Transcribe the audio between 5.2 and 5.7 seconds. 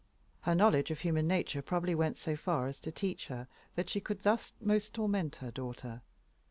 her